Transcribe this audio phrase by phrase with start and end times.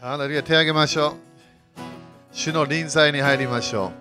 [0.00, 1.14] ハレルヤ手を挙げましょう。
[2.32, 3.92] 主の臨在に入りましょ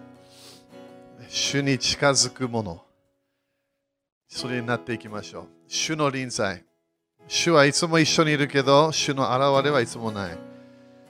[1.19, 1.23] う。
[1.27, 2.81] 主に近づくもの。
[4.25, 5.47] それになっていきましょう。
[5.67, 6.63] 主の臨在。
[7.27, 10.37] 主はいつも一緒にいるけど、主の現れはいつもない。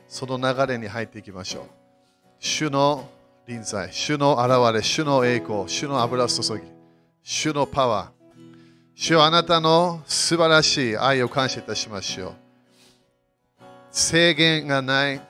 [0.07, 1.63] その流れに入っていきましょう。
[2.39, 3.07] 主の
[3.45, 6.63] 臨在、主の現れ、主の栄光、主の油注ぎ、
[7.21, 8.09] 主のパワー。
[8.95, 12.48] 主はあなたの素晴らしい愛を感謝いたしましょう。
[13.99, 15.21] 制限がない、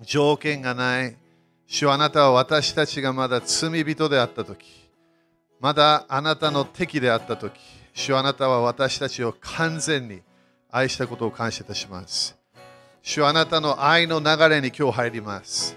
[0.00, 1.16] 条件がない。
[1.66, 4.66] 主はあなたは私たちがまだ罪人であったとき、
[5.60, 7.54] まだあなたの敵であったとき、
[7.94, 10.22] 主はあなたは私たちを完全に
[10.70, 12.36] 愛したことを感謝いたします。
[13.00, 15.76] 主はあなたの愛の流れに今日入ります。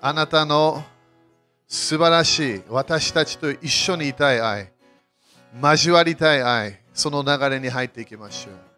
[0.00, 0.84] あなたの
[1.66, 4.70] 素晴らしい私たちと一緒にいたい愛、
[5.60, 8.71] 交わりたい愛、その流れに入っていきましょう。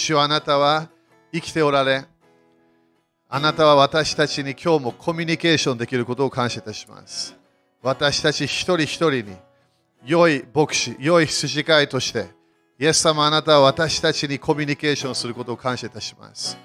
[0.00, 0.88] 主はあなたは
[1.30, 2.06] 生きておられ、
[3.28, 7.36] あなたは私たちに今日もコミュニケーションできることを感謝いたします。
[7.82, 9.36] 私たち一人一人に
[10.06, 12.28] 良い牧師、良い筋飼いとして、
[12.78, 16.56] イエス様あなたは私たちにコミュニケーションすることを感謝いたします。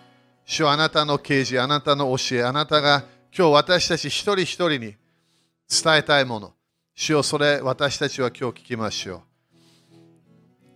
[0.46, 3.04] 主はあなたの啓示、あなたの教え、あなたが
[3.38, 6.54] 今日私たち一人一人に伝えたいもの、
[6.96, 9.22] 主よそれ私たちは今日聞きましょう。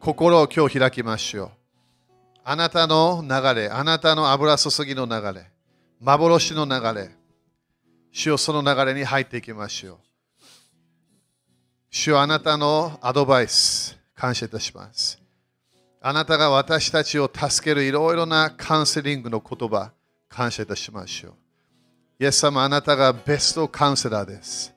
[0.02, 1.59] 心を今日開きましょう。
[2.44, 5.52] あなたの流れ、あなたの油注ぎの流れ、
[6.00, 7.10] 幻の流れ、
[8.12, 9.98] 主よその流れに入っていきましょう。
[11.92, 15.20] 主よあなたのアドバイス、感謝いたします。
[16.02, 19.92] あなたが私たちを助けるいろいろなカウンセリングの言葉、
[20.30, 21.34] 感謝いたしましょう。
[22.20, 24.74] イエス様、あなたがベストカウンセラーです。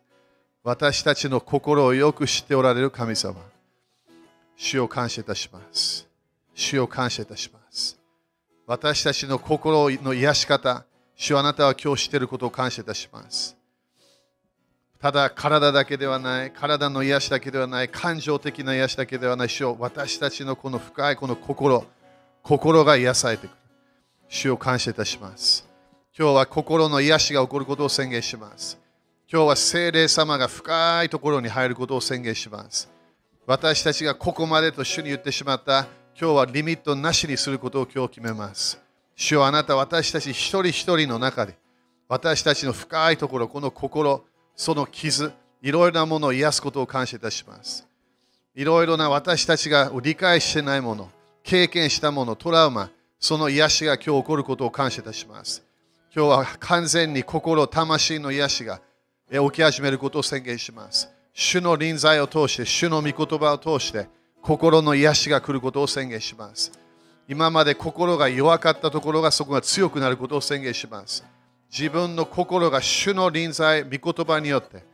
[0.65, 3.37] 私たちの心をよく知っておられる神様。
[4.57, 6.12] 主を感謝いたします。
[6.55, 7.99] 主を感謝いたします。
[8.67, 10.85] 私たちの心の癒し方、
[11.17, 13.57] 主あなたは今日知っていることを感謝いたします。
[15.01, 21.85] ただ体だけではない、体の癒しだけではない、感情的な癒しだけではない、主よ私たちのこの深いこの心、
[22.43, 23.57] 心が癒されてくる。
[24.29, 25.69] 主を感謝いたします。
[26.17, 28.79] 今日は心の癒しが起こることを宣言します。
[29.31, 32.91] 今日は聖霊様が深いところに入ることを宣言します。
[33.47, 38.81] 私たちがここまでと主に言ってしまった今日はリミットなしにすることを今日決めます。
[39.17, 41.57] 主はあなた私たち一人一人の中で
[42.09, 44.23] 私たちの深いところ、この心、
[44.55, 47.89] その傷、いろいろなものを癒すことを感謝いたします。
[48.55, 51.11] いろいろな私たちが理解してないもの、
[51.43, 55.65] 経験したもの、トラウマ、その癒しが今日起こることを感謝いたします。
[56.15, 58.83] 今日は完全に心、魂の癒しが
[59.31, 61.09] 起き始めることを宣言します。
[61.33, 64.07] 主の臨在を通して、主の御言葉を通して、
[64.43, 66.73] 心の癒しが来ることを宣言します。
[67.29, 71.25] 今まで心が弱かったところがそこが強くなることを宣言します。
[71.71, 74.85] 自分の心が主の臨在、御言葉によって、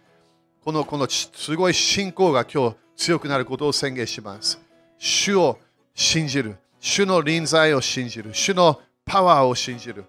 [0.62, 4.60] このこのすごい信仰が今日強くなることを宣言します。
[4.98, 5.59] 主を
[5.94, 6.56] 信じる。
[6.78, 8.34] 主の臨在を信じる。
[8.34, 10.04] 主のパワーを信じる。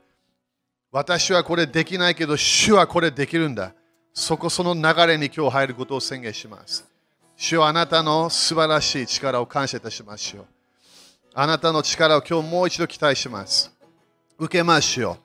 [0.91, 3.73] 私はこれできないけど、主はこれできるんだ。
[4.13, 6.88] そこその流れに今日入ることを宣言します。
[7.41, 10.45] 主はあなたの素晴らしい力を感謝いたしましょう。
[11.33, 13.71] あなたの力を今日もう一度期待します。
[14.37, 15.17] 受けましょう。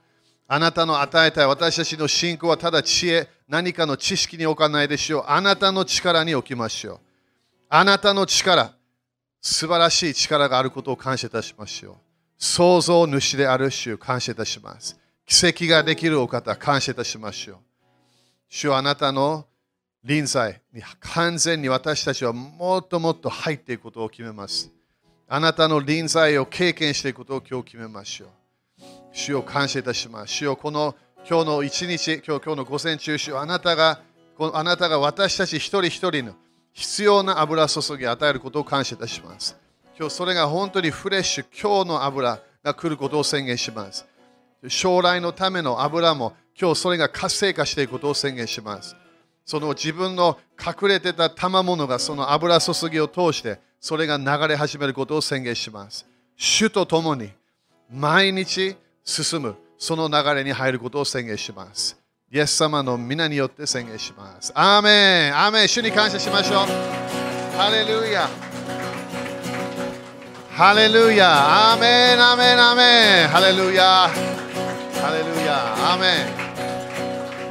[0.47, 5.25] あなたの与えたい私たちの信仰はただ知恵、何かの知識に置かないでしょう。
[5.27, 7.01] あなたの力に置きましょう。
[7.69, 8.73] あなたの力、
[9.43, 11.95] 素晴らしい力があることを感謝いたしましょう。
[12.39, 14.97] 創造主である主を感謝いたします。
[15.27, 17.57] 奇跡ができるお方、感謝いたしましょう。
[18.49, 19.47] 主はあなたの
[20.05, 24.71] 臨在に完全に私たちはもっともっと入っていくことを決めます。
[25.27, 28.29] あなたの臨在を経験していくことを今日決めましょう。
[29.13, 30.33] 主を感謝いたします。
[30.35, 30.95] 主をこの
[31.27, 34.03] 今日の一日、今日今日の午前中、主あなたが
[34.37, 36.35] このあなたが私たち一人一人の
[36.75, 39.57] 必要な油注ぎを与えることを感謝いたします。
[39.99, 44.05] 今日それが本当にフレッシュ、今日の油が来ることを宣言します。
[44.69, 48.95] 将来のための油も今日それが活性化していくことを宣言します。
[49.45, 56.07] その自分の隠れてた賜物がその油注ぎを通してそれが流れ始めることを宣言します。
[56.37, 57.31] 主と共に
[57.91, 61.97] 毎日進むその流れに入ることを宣言します。
[62.33, 64.51] イエス様の皆によって宣言します。
[64.55, 65.37] アーメン。
[65.37, 65.69] アーメン。
[65.69, 66.67] 主に感謝しましょう。
[67.57, 68.29] ハレルヤ。
[70.51, 71.75] ハレルヤ。
[71.75, 72.21] アーメン。
[72.21, 72.61] アーメン。
[72.61, 73.29] アーメン。
[73.29, 74.09] ハレルヤ。
[74.09, 75.75] ハレルヤ。
[75.93, 76.44] アーメン。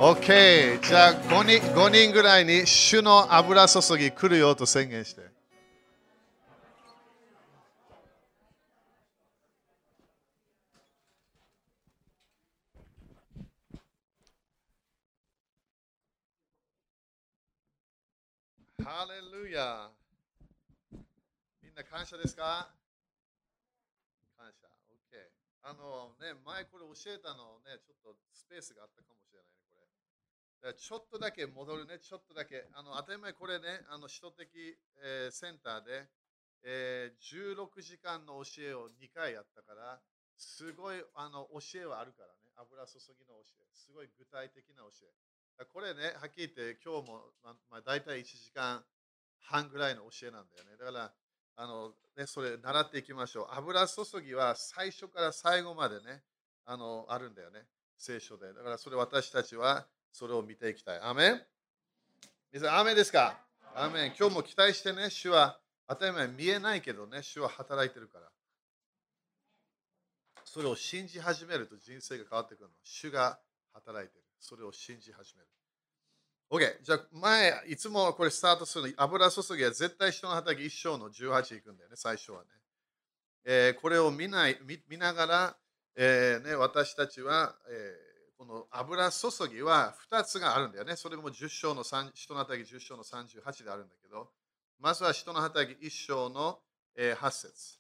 [0.04, 0.82] OK。
[0.82, 5.22] じゃあ5人 ,5 人ぐらいに主の油注ぎ来るよと宣言して。
[18.84, 19.90] ハレルヤ
[21.62, 22.68] みんな感謝ですか？
[24.36, 24.68] 感謝。
[24.92, 25.32] OK。
[25.62, 29.63] あのね、前これ教えたのね、ちょっとスペースがあったかもしれない。
[30.72, 32.70] ちょっとだけ戻るね、ちょっとだけ。
[32.72, 34.48] あの当たり前これね、あの首都的、
[35.04, 36.08] えーセンターで、
[36.64, 40.00] えー16時間の教えを2回やったから、
[40.38, 45.66] すごいあの教えはあるからね、油注ぎの教え、すごい具体的な教え。
[45.66, 48.84] これね、はっきり言って今日も、ままあ、大体1時間
[49.40, 50.78] 半ぐらいの教えなんだよね。
[50.80, 51.14] だから、
[51.56, 53.48] あのね、それ習っていきましょう。
[53.52, 56.24] 油注ぎは最初から最後までね、
[56.66, 57.68] あのあるんだよね、
[57.98, 58.54] 聖書で。
[58.54, 61.00] だからそれ私たちはそれを見ていきたい。
[61.02, 61.42] アメン？
[62.54, 63.36] 皆さん、アメですか？
[63.74, 68.28] アメン今日も期待してね、主は当たり前見えないけどね、主は働いてるから。
[70.46, 72.70] それを信じ始めると人生が変わってくるの。
[72.84, 73.40] 主が
[73.74, 74.24] 働いてる。
[74.40, 75.48] それを信じ始める。
[76.52, 76.84] OK。
[76.84, 82.46] じゃあ、前、いつもこれスタートするの、油注ぎは絶対人の畑一生の18いくんだよね、最初はね。
[83.46, 85.58] えーこれを見ない見見ながら、
[85.96, 88.13] えーね、私たちは、えー
[88.46, 90.98] この油注ぎは2つがあるんだよね。
[90.98, 94.28] それも10章の3人の畑10章の38であるんだけど、
[94.82, 96.60] まずは人の畑1章の、
[96.98, 97.80] 8節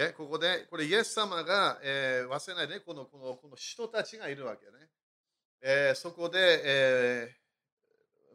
[0.00, 4.72] o ここで、これイエス様が、えー忘れないでね、このこのこの人たちがいるわけね。
[5.60, 7.36] えーそこで、え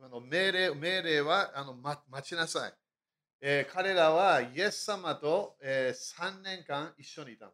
[0.02, 2.74] ーあの命令命令はあの、ま、待ちなさい。
[3.42, 7.52] え彼らはイエス様と、え3年間一緒にいた。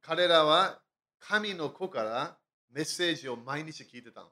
[0.00, 0.80] 彼らは
[1.20, 2.38] 神の子から
[2.76, 4.26] メッセージを毎日聞いてたの。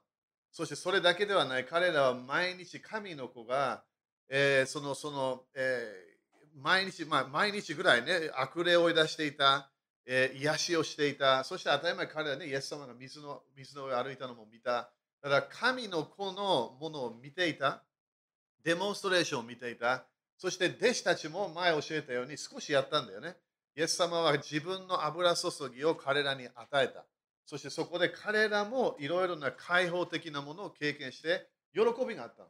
[0.51, 3.83] そしてそれだけではない、彼らは毎日神の子が、
[4.29, 6.15] えーその、その、えー
[6.61, 9.71] 毎日、まあ、毎日ぐらいね、悪霊を追い出していた、
[10.05, 14.91] えー癒しをしていた、そして当たり前彼らはね、イエス様が水の水の上を歩いたのも見た。
[15.23, 17.81] だから神の子のものを見ていた、
[18.63, 20.05] デモンストレーションを見ていた、
[20.37, 23.37] そして弟子たちも前教えたように少しやったんだよね。
[23.75, 27.05] イエス様は自分の油注ぎを彼らに与えた。
[27.45, 32.43] そしてそこで彼らもいろいろな開放的なものを経験して喜びがあった。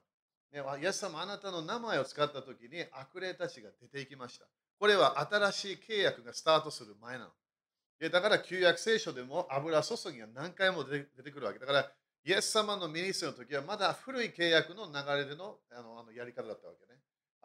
[0.56, 4.46] ね、イエス様あなたの名前を使った時に悪霊たちが出ていきました。
[4.80, 8.10] これは新しい契約がスタートする前なの。
[8.10, 11.60] だから旧約聖書でも油注ぎが何回も出てくるわけ。
[11.60, 11.92] だから
[12.24, 17.00] イエス様のミニストの時はまだ古い契約の流れでのあのあのやり方だったわけね。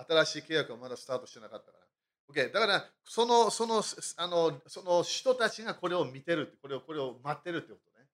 [0.08, 1.90] 新しい契約はまだスタートしてなかったから。
[2.32, 3.82] OK だからそのその
[4.17, 8.06] あのその人たちがこれを見てる、これをこれを待ってるってことね。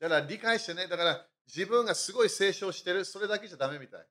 [0.00, 4.06] だから理解してね、だから自分がすごい聖書をしてる、それだけじゃダメみたい。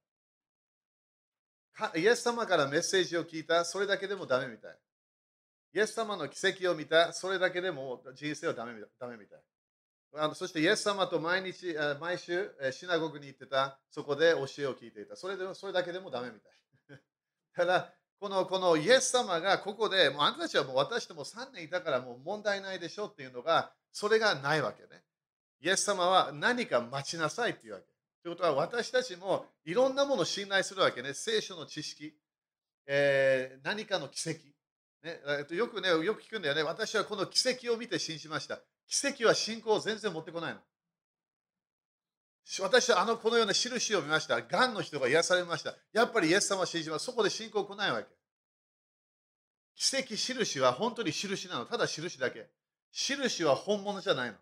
[2.02, 4.78] イエス様からメッセージを聞いた、それだけでもダメみたい。
[5.74, 9.40] イエス様の奇跡を見た、それだけでも人生はダメみダメみたい。
[10.18, 15.18] あのそしてイエス様と毎日、毎週シナゴグに行ってた、そこで教えを聞いていた。
[15.18, 16.50] それでもそれだけでもダメみた
[16.96, 17.00] い。
[17.54, 17.94] た だ、
[18.25, 25.04] このこのイエス様がここで、もうあなたたちはもう私とも3年いたからもう問題ないでしょっていうのが、それがないわけね。
[25.62, 27.86] イエス様は何か待ちなさいっていうわけ。
[28.24, 31.13] ということは私たちもいろんなものを信頼するわけね。
[31.13, 32.16] 聖書の知識、
[32.88, 34.39] えー何かの奇跡。
[35.04, 36.63] ね、えっとよくね、よく聞くんだよね。
[36.63, 38.60] 私はこの奇跡を見て信じました。
[38.88, 40.59] 奇跡は信仰を全然持ってこないの。
[42.59, 44.42] 私はあのこのような印を見ました。
[44.42, 45.76] がんの人が癒されました。
[45.94, 47.06] やっぱりイエス様を信じます。
[47.06, 48.15] そこで信仰来ないわけ。
[49.76, 51.66] 奇跡、印は本当に印なの。
[51.66, 52.48] ただ印だけ。
[52.92, 54.36] 印は本物じゃないの。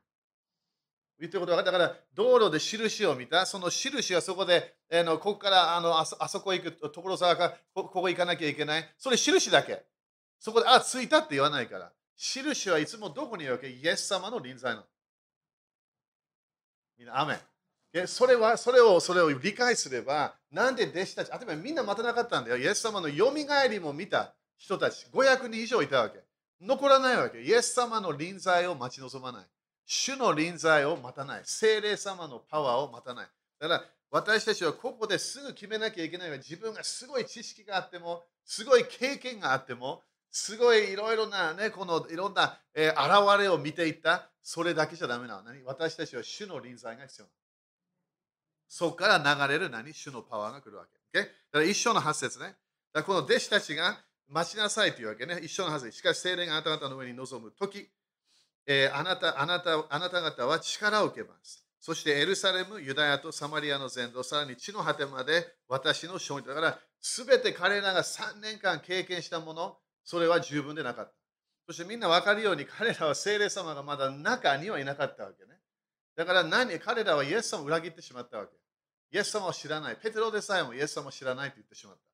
[1.19, 8.89] 言ってることはだから道路で印を見た、その印はそこで、えーのここからあのあそあそこ行くところさかこここ行かなきゃいけない。
[8.97, 9.83] それ印だけ。
[10.39, 11.91] そこで、あ、着いたって言わないから。
[12.17, 13.69] 印はいつもどこにいるわけ？
[13.69, 14.83] イエス様の臨在の。
[16.97, 17.39] みんな、アメ。
[18.07, 22.57] それは、それを、それを理解すれば、なんで弟子たち、あてみんな待たなかったんだよ。
[22.57, 26.23] イエス様のよみがえりも見た人たち、500人以上いたわけ。
[26.61, 27.41] 残らないわけ。
[27.41, 29.45] イエス様の臨在を待ち望まない。
[29.85, 31.41] 主の臨在を待たない。
[31.43, 33.27] 精霊様のパワーを待たない。
[33.59, 40.01] だから、私たちはここですぐ決めなきゃいけないのは、自分がすごい知識があっても、すごい経験があっても、
[40.31, 45.43] すごいいろいろなね、このいろんな、えー現れを見ていった、それだけじゃダメなの。
[45.43, 45.61] 何？
[45.63, 47.33] 私たちは主の臨在が必要なの。
[48.69, 49.93] そこから流れる何？
[49.93, 51.19] 主のパワーが来るわけ。
[51.19, 51.23] Okay?
[51.23, 52.45] だから一緒の発節ね。
[52.45, 52.57] だか
[52.93, 53.99] らこの弟子たちが
[54.33, 55.39] 待ちなさいというわけね。
[55.43, 55.97] 一緒の発節。
[55.99, 57.87] しかし精霊があなた方の上に臨むとき、
[58.65, 61.63] えーあなたあなたあなた方は力を受けます。
[61.79, 71.13] そしてエルサレム、ユダヤとサマリアの全土、さらに地の果てまで私の勝利だから、すべて彼らが3年間経験したもの、それは十分でなかった。
[71.67, 75.59] そしてみんな分かるように、彼らは聖霊様がまだ中にはいなかったわけね。
[76.15, 78.53] だから何彼らはイエス様を裏切ってしまったわけ。
[79.11, 79.97] イエス様を知らない。
[79.97, 82.12] ペテロでさえもイエス様を知らないと言ってしまった。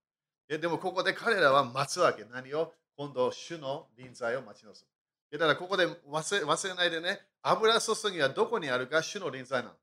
[0.57, 2.25] でもここで彼らは待つわけ。
[2.25, 2.73] 何を？
[2.97, 5.37] 今度、主の臨在を待ち望む。
[5.37, 9.75] だからここで忘れ忘れないでね、油注ぎはどこにあるか、主の臨在なの。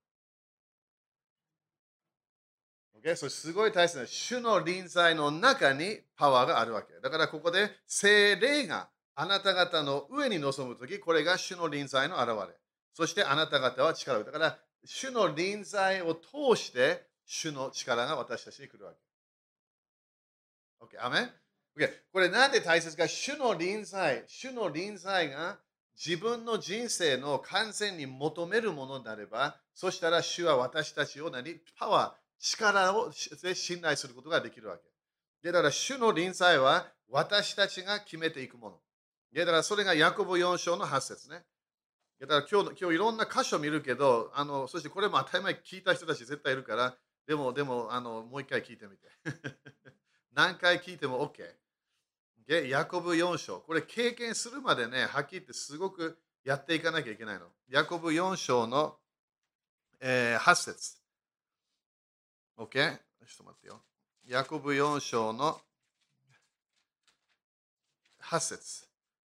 [3.00, 3.14] Okay?
[3.14, 4.06] それすごい大切な。
[4.06, 6.94] 主の臨在の中にパワーがあるわけ。
[7.00, 12.56] だからここで精霊があなた方の上に臨むとき、これが主の臨在の現れ。
[12.92, 14.24] そしてあなた方は力を。
[14.24, 18.98] だから主の臨在を通して主の力が私たちに来るわけ。
[20.80, 21.30] OK、アメン
[21.76, 23.08] ?OK、これなんで大切か？
[23.08, 25.58] 主の臨在、主の臨在が
[25.96, 31.60] 自分の人生の完全に求めるものであれば、そしたら主は私たちを何？
[31.78, 34.82] パワー、力を信頼することができるわけ。
[35.42, 38.76] でだから、主の臨在は私たちが決めていくもの。
[39.32, 41.44] でだから、それがヤコブ4章の8節ね。
[42.20, 49.08] だから今日、今日いろんな箇所見るけど、あのそしてこれも当たり前聞いた人たち絶対いるから、でも、でも、あのもう一回聞いてみて。
[50.36, 51.26] 何回聞いても
[52.46, 52.68] OK。
[52.68, 53.60] ヤコブ4章。
[53.60, 57.46] これ経験するまでね、はっきり言ってすごくやっていかなきゃいけないの。
[57.70, 58.98] ヤコブ4章の、
[59.98, 60.96] えー、8節
[62.58, 62.68] OK?
[62.68, 63.80] ちょっと待ってよ。
[64.28, 65.58] ヤコブ4章の
[68.22, 68.84] 8節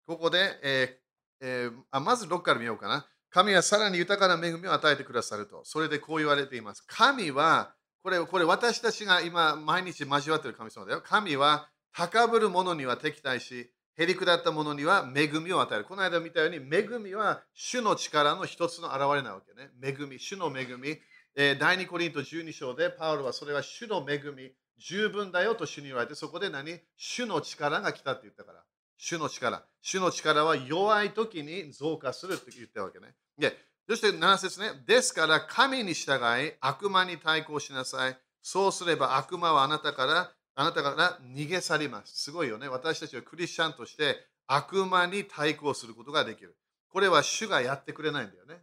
[0.05, 3.07] ここで、えーえー、あまず6から見ようかな。
[3.31, 5.65] 神はさらに豊かな恵みを与えてくださると。
[5.65, 6.83] それでこう言われています。
[6.89, 7.77] 神は、
[8.09, 11.03] これこれ私たちが今毎日交わっている神様だよ。
[11.05, 15.85] 神は高ぶる者には敵対し、へりくだった者には恵みを与える。
[15.85, 19.73] この間見たように、恵みは主の力の一つの表れなわけね。
[19.83, 20.97] 恵み、主の恵み。
[21.37, 26.81] えー、第2コリント12章でパウロはそれは主の恵み、十分だよと主に言われて、そこで何？
[26.97, 28.65] 主の力が来たって言ったから。
[28.97, 29.63] 主の力。
[29.83, 33.15] 主の力は弱い時に増加するって言ったわけね。
[33.37, 33.55] で、
[33.89, 34.73] そして7節ね。
[34.87, 38.19] ですから神に従い悪魔に対抗しなさい。
[38.43, 42.25] そうすれば悪魔はあなたからあなたから逃げ去ります。
[42.25, 42.69] すごいよね。
[42.69, 44.17] 私たちはクリスチャンとして
[44.47, 46.55] 悪魔に対抗することができる。
[46.91, 48.63] これは主がやってくれないんだよね。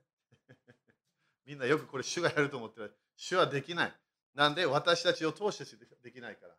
[1.47, 2.95] みんなよくこれ主がやると思ってる。
[3.15, 3.95] 主はできない。
[4.35, 5.65] なんで私たちを通して
[6.03, 6.55] できないから。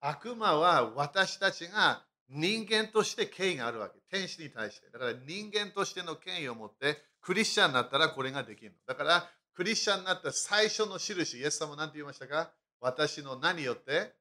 [0.00, 4.00] 悪魔は私たちが人間として権威があるわけ。
[4.10, 4.90] 天使に対して。
[4.90, 8.76] だから人間としての権威を持ってクリスチャンになったらこれができるの。
[8.86, 12.50] だからクリスチャンになった最初の印、イエス様何て言いましたか？
[12.80, 14.12] 私の何よって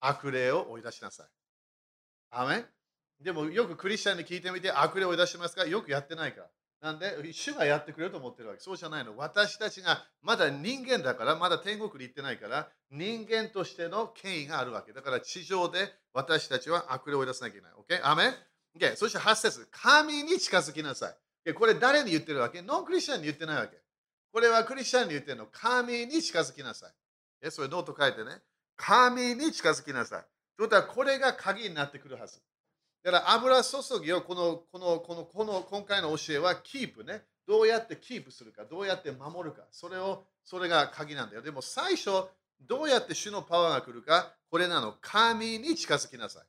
[0.00, 1.26] 悪霊を追い出しなさい。
[2.30, 2.64] アメ
[3.20, 5.64] でもよくクリスチャンに聞いてみて悪霊を追い出しますか？
[5.64, 6.46] よくやってないから。
[6.82, 8.60] なんで、主がやってくれると思ってるわけ。
[8.60, 9.16] そうじゃないの。
[9.16, 14.92] 私たちがまだ人間だから、まだ天国に行ってないから、人間としての権威があるわけ。
[14.92, 18.00] だから地上で私たちは悪霊を追い出さなきゃいけない。
[18.00, 18.04] OK?
[18.04, 18.34] アメ
[18.76, 18.96] ?OK。
[18.96, 21.16] そして8節神に近づきなさい。
[21.54, 22.62] これ誰に言ってるわけ？
[22.62, 23.76] ノンクリスチャンに言ってないわけ。
[24.32, 25.46] これはクリスチャンに言ってるの。
[25.46, 26.88] 神に近づきなさ
[27.42, 27.50] い。
[27.50, 28.40] それノート書いてね。
[28.76, 30.24] 神に近づきなさい。
[30.56, 32.40] ということは、これが鍵になってくるはず。
[33.02, 37.24] だから油注ぎをこのこのこのこの今回の教えはキープね。
[37.48, 41.42] どうやってキープするか、どうやって守るか、それをそれが鍵なんだよ。
[41.42, 42.24] でも最初、
[42.60, 44.94] どうやって主のパワーが来るか、これなの。
[45.00, 46.42] 神に近づきなさい。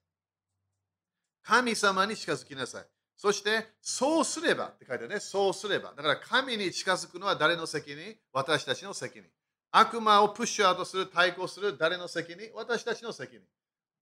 [1.42, 2.86] 神様に近づきなさい。
[3.16, 5.20] そして、そうすればって書いてあるね。
[5.20, 5.94] そうすれば。
[5.96, 8.16] だから神に近づくのは誰の責任？
[8.34, 9.26] 私たちの責任。
[9.72, 12.50] 悪魔をプッシュアウトする、対抗する誰の責任？
[12.54, 13.42] 私たちの責任。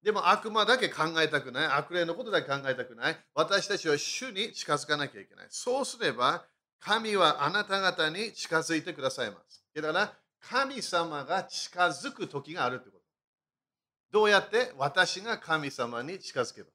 [0.02, 1.66] でも悪魔だけ考えたくない。
[1.68, 3.18] 悪霊のことだけ考えたくない。
[3.36, 5.48] 私たちは主に近づかなきゃいけない。
[5.50, 6.44] そうすれば、
[6.80, 9.64] 神はあなた方に近づいてくださいます。
[9.76, 13.04] だから、神様が近づく時があるってこと。
[14.12, 14.74] どうやって？
[14.78, 16.70] 私が神様に近づけば。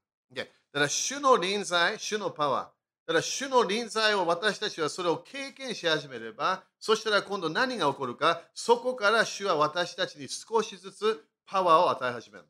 [0.76, 2.62] だから、主の臨在、主のパワー。
[3.06, 12.44] だから、主の臨在を私たちはそれを経験し始めれば、そしたら今度何が起こるか、そこから主は私たちに少しずつパワーを与え始める。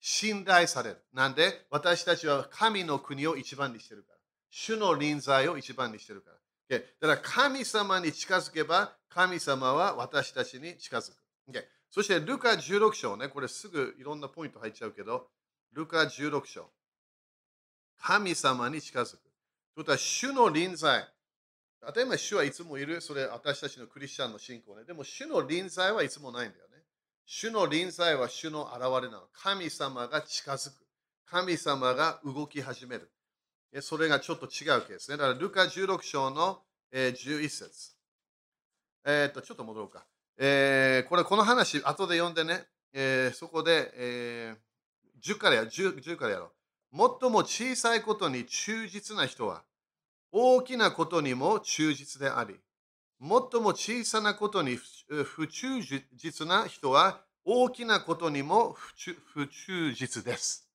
[0.00, 0.98] 信頼される。
[1.12, 4.18] なんで私たちは神の国を一番にしてるから。
[4.48, 6.30] 主の臨在を一番にしてるか
[6.70, 6.78] ら。
[6.78, 11.16] だから神様に近づけば神様は私たちに近づく。
[11.90, 15.26] そしてルカ16章ね、これすぐいろんなポイント入っちゃうけど、
[15.72, 16.70] ルカ16章。
[18.02, 19.12] 神様に近づく。
[19.12, 21.06] ということは主の臨在。
[21.94, 24.84] 例えば主はいつもいる、それ私たちのクリスチャンの信仰ね。
[24.84, 26.82] でも主の臨在はいつもないんだよね。
[27.26, 29.22] 主の臨在は主の現れなの。
[29.32, 30.84] 神様が近づく。
[31.26, 33.10] 神様が動き始める。
[33.80, 35.16] それがちょっと違うケースね。
[35.16, 36.60] だから、ルカ16章の
[36.92, 37.92] 11節。
[39.04, 40.04] えー、っと、ちょっと戻ろうか。
[40.36, 44.56] えー、これ、この話、後で読んでね、えー、そこで、え、
[45.24, 46.52] 10からや 10, 10からやろう。
[46.94, 49.64] 最も小さいことに忠実な人は、
[50.30, 52.60] 大きなことにも忠実であり、
[53.20, 58.94] 最も小さなことに不忠実な人は大きなことにも不
[59.48, 60.68] 忠実です。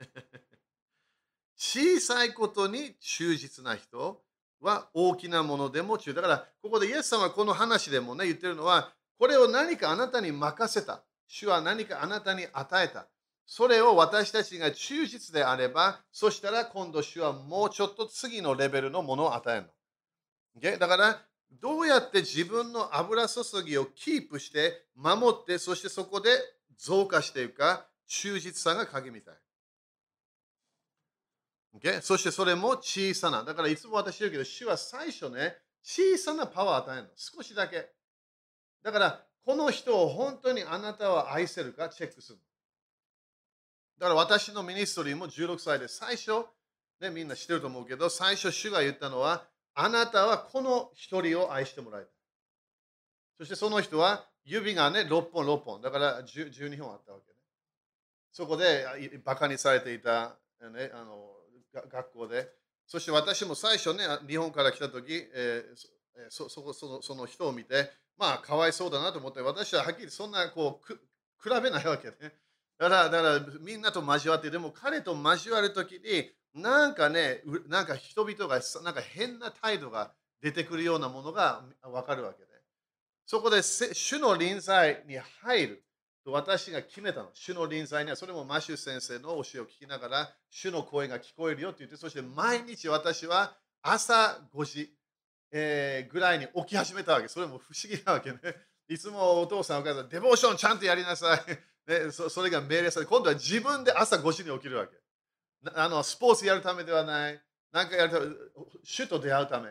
[1.56, 4.22] 小さいことに忠実な人
[4.60, 11.02] は大きなものでも忠だから、ここでイエス様はこの話でもね、言ってるのは、これを何かあなたに任せた。
[11.26, 13.08] 主は何かあなたに与えた。
[13.50, 19.68] それを私たちが忠実であれば、そしたら今度主はもうちょっと次のレベルのものを与えるの。
[20.60, 20.78] Okay?
[20.78, 26.28] だから、どうやって自分の油注ぎをキープして、守って、そしてそこで
[26.76, 29.34] 増加していくか、忠実さが鍵みたい。
[31.78, 32.02] Okay?
[32.02, 33.44] そしてそれも小さな。
[33.44, 37.08] だからいつも私言うけど、主は最初ね、小さなパワーを与えるの。
[37.16, 37.88] 少しだけ。
[38.82, 41.88] だから、この人を本当にあなたは愛せるか？
[41.88, 42.38] チェックする。
[43.98, 46.46] だから私のミニストリーも16歳で最初、
[47.00, 52.10] ね、みんな知ってると思うけど、最初主が言ったのは、あなたはこの一人を愛してもらいたい。
[53.38, 55.80] そしてその人は指がね、6本6本。
[55.80, 57.38] だから12本あったわけね。
[58.32, 58.86] そこで
[59.24, 61.32] バカにされていた、ね、あの
[61.72, 62.48] 学校で。
[62.86, 70.94] そして私も最初ね、日本から来た時、えー、そそそのその人を見て、まあ、かわいそうだなと思って、私ははっきりそんなこう
[71.42, 72.32] 比べないわけね。
[72.78, 82.48] だから、だからみんなと交わって、でも彼と交わるときに、なんかね、なんか人々がなんか変な態度が出てくるようなものがわかるわけで、ね。
[83.26, 85.84] そこで主の臨在に入る
[86.24, 87.30] と私が決めたの。
[87.34, 94.94] 主の臨在には、それもマシュ先生の教えを聞きながら、主の声が聞こえるよって言って、そして毎日私は朝5時、
[95.50, 97.28] えー、ぐらいに起き始めたわけ。
[97.28, 98.38] それも不思議なわけね。
[98.88, 101.40] いつもお父さん、お母さん、デボーションちゃんとやりなさい。
[101.88, 104.92] ね、そそれが命令され今度は自分で朝5時に起きるわけ。
[105.74, 107.40] あのスポーツやるためではない。
[107.72, 108.26] 何かやるため、
[108.84, 109.70] 主と出会うため。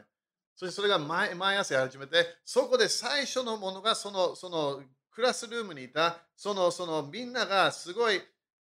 [0.55, 8.19] そしてそれが毎毎朝やり始めて、そこで最初のものがそのそのクラスルームにいた、そのそのみんながすごい、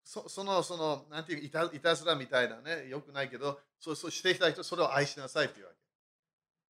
[0.03, 5.77] そその、その、なんていういたいたずらみたいなね、よくないけど、そうそうしてきた人、それを愛しなさいっていうわけ。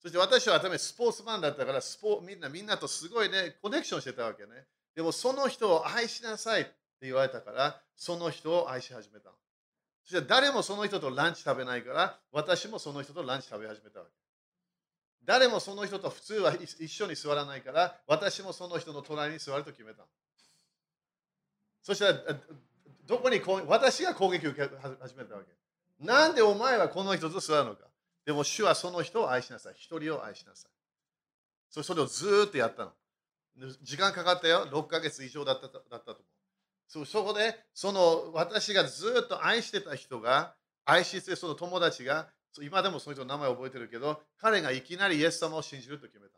[0.01, 4.65] そして私は頭スポーツマンだったからスポみんな、みんなとすごいね、コネクションしてたわけね。
[4.95, 9.29] でもその人を愛しなさいって言われたから、その人を愛し始めた。
[10.03, 14.11] そして誰もその人とランチ食べないから、私もその人とランチ食べ始めたわけ。
[15.23, 20.03] 誰もその人と普通は一緒に座らないから、私もその人の隣に座ると決めた。
[21.83, 22.13] そしたら、
[23.05, 25.51] どこに私が攻撃を受け始めたわけ。
[26.03, 27.85] なんでお前はこの人と座るのか。
[28.25, 29.73] でも主はその人を愛しなさい。
[29.77, 31.83] 一人を愛しなさい。
[31.83, 32.91] それをずっとやったの。
[33.81, 34.67] 時間かかったよ。
[34.67, 36.23] 6ヶ月以上だっただったと思う。
[36.87, 42.27] そうそこで、その私がずっと愛してた人が、愛してその友達が、
[42.61, 46.37] 今でもその人の名前を覚えてるけど、彼がいきなりイエス様を信じると決めた。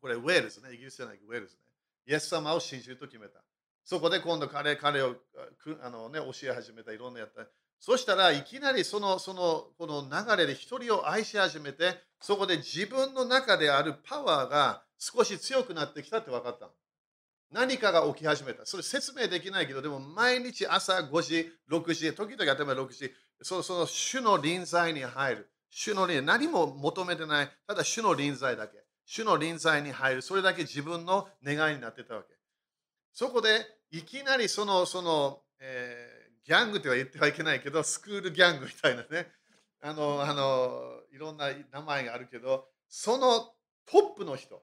[0.00, 0.72] これ、ウェールズね。
[0.74, 1.60] イギリスじゃない、ウェールズね。
[2.06, 3.40] イエス様を信じると決めた。
[3.84, 5.16] そこで今度彼彼を
[5.82, 6.92] あの、ね、教え始めた。
[6.92, 7.46] いろんなやった。
[7.80, 16.70] そしたらいきなりそのそのこの流れで一人を愛し始めて、そこで自分の中であるパワーが少し強くなってきたって分かった。
[17.50, 18.66] 何かが起き始めた。
[18.66, 25.50] それ説明できないけど、でも毎日朝5時、6時、時々頭6時、そのその主の臨在に入る。
[25.70, 27.50] 主の臨何も求めてない。
[27.66, 28.84] ただ主の臨在だけ。
[29.06, 30.22] 主の臨在に入る。
[30.22, 32.28] それだけ自分の願いになってたわけ。
[33.12, 39.28] そこでいきなりその、その、えー、ギャングとは言ってはいけないけど、スクールギャングみたいなね。
[39.80, 43.54] あの、あの、いろんな名前があるけど、その
[43.86, 44.62] トップの人。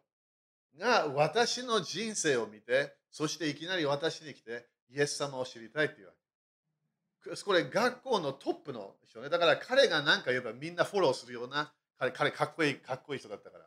[0.80, 7.44] が私の人生を見て、そしていきなり私に来て、イエス様を知りたいっていうわけ。
[7.44, 9.30] これ学校のトップの人ね。
[9.30, 13.66] だから彼が何か言えばみんなフォローするような、彼彼かっこいい、かっこいい人だったから。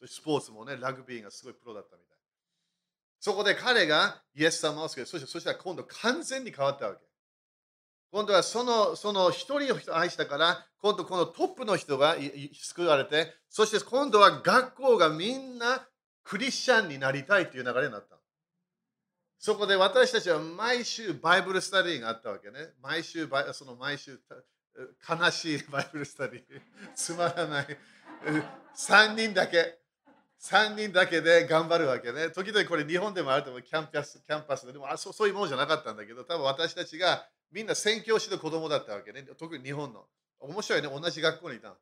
[0.00, 2.16] そスポーツもね、ラグビーがすごいプロだったみたい。
[3.20, 5.06] そこで彼がイエス様を救う。
[5.06, 7.00] そしてそしたら今度完全に変わったわけ。
[8.12, 12.16] 今度はそのその一人の人を愛したから、今度このトップの人が
[12.54, 15.86] 救われて、そして今度は学校がみんな
[16.26, 18.16] クリスチャンになりたいという流れになった。
[19.38, 22.70] そこで私たちは毎週バイブルスタディがあったわけね。
[22.82, 24.18] 毎週、その毎週、
[25.08, 26.42] 悲しい Bible study。
[26.96, 27.66] つまらない。
[28.74, 29.78] 3人だけ。
[30.40, 32.30] 3人だけで頑張るわけね。
[32.30, 33.62] 時々これ日本でもあると思う。
[33.62, 34.72] キャンパスキャンパスで。
[34.72, 39.22] でもあそそういうものじゃなかったんだけど、多分私たちがみんな宣教師の子供だったわけね。
[39.38, 40.06] 特に日本の。
[40.40, 40.88] 面白いね。
[40.88, 41.76] 同じ学校にいたの。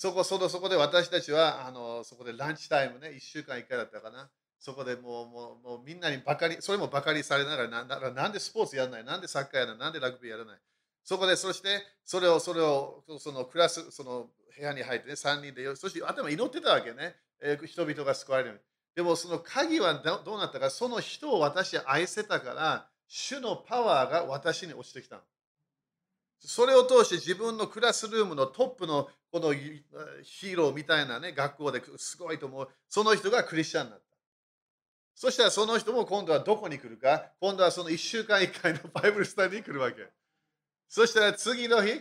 [0.00, 4.30] そこそこそこで私たちはあのそこでランチタイムね、1週間1回だったかな。
[4.58, 10.58] そこでもうもうもうみんなにバカに、それもバカにされながら、なななんでスポーツやらないなんでサッカーやらないなんでラグビーやらない
[11.04, 17.16] そこで、そしてそれを、それを、そのクラス、その部屋に入ってね、3人で、そして頭祈ってたわけね。
[17.42, 18.62] えー人々が救われるように。
[18.96, 25.20] でもその鍵はどどうなったか、その人を私は愛せたから、主のパワーが私に落ちてきた。
[26.40, 32.68] それを通して自分のクラスルームのトップのこのヒーローみたいなね、学校ですごいと思う。
[32.88, 34.04] その人がクリスチャンになった。
[35.14, 37.26] そしたらその人も今度はどこに来るか？
[37.40, 40.06] 今度はその1週間1回の バイブルスタディに来るわけ。
[40.88, 42.00] そしたら次の日、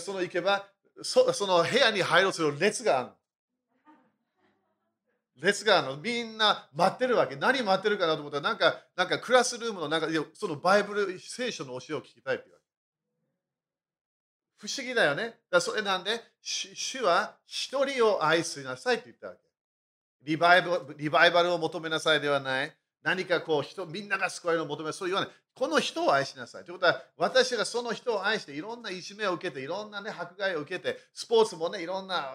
[0.00, 0.66] その行けば
[1.02, 3.10] そ、その部屋に入ろうとする列がある。
[5.36, 5.96] 列があるの。
[5.96, 7.36] みんな待ってるわけ。
[7.36, 12.48] 何待ってるかなと思ったら、なんか、なんかクラスルームの中で、そのバイブル聖書の教えを聞きたいって
[14.64, 15.24] 不思議だよね。
[15.24, 19.40] だからそれなんで、主は一人を愛しなさいって言ったわけ。
[20.22, 22.74] リバイバルリバイバルを求めなさいではない。
[23.02, 25.30] 何かこう人、みんなが救われるを求めそう言わない。
[25.54, 26.64] この人を愛しなさい。
[26.64, 32.34] ということは、私がその人を愛して、いろんないじめを受けて、いろんな、ね、迫害を受けて、スポーツもね、いろんな、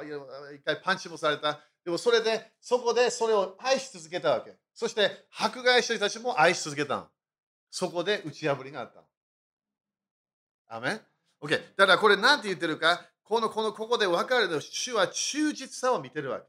[0.56, 1.60] 一回パンチもされた。
[1.84, 4.56] でもそれで、そこでそれを愛し続けたわけ。
[4.76, 7.08] そして、迫害した人たちも愛し続けたの。
[7.72, 9.06] そこで打ち破りがあったの。
[10.68, 11.02] アメ
[11.42, 11.76] ?OK。
[11.78, 16.46] だからこれ何て言ってるか、この、この、ここで分かるの、主は忠実さを見てるわけ。